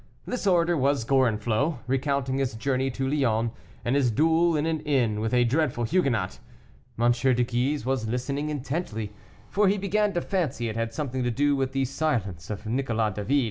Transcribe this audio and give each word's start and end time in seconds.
This 0.25 0.47
orator 0.47 0.75
was 0.75 1.05
Gorenflot, 1.05 1.77
recounting 1.85 2.39
his 2.39 2.55
journey 2.55 2.89
to 2.89 3.07
Lyons, 3.07 3.51
and 3.85 3.95
his 3.95 4.09
duel 4.09 4.57
in 4.57 4.65
an 4.65 4.79
inn 4.79 5.19
with 5.19 5.31
a 5.31 5.43
dreadful 5.43 5.83
Huguenot. 5.83 6.39
M. 6.99 7.11
de 7.11 7.33
Guise 7.43 7.85
was 7.85 8.07
listening 8.07 8.49
intently, 8.49 9.13
for 9.51 9.67
he 9.67 9.77
began 9.77 10.11
to 10.13 10.21
fancy 10.21 10.69
it 10.69 10.75
had 10.75 10.91
something 10.91 11.21
to 11.21 11.29
do 11.29 11.55
with 11.55 11.73
the 11.73 11.85
silence 11.85 12.49
of 12.49 12.65
Nicolas 12.65 13.13
David. 13.13 13.39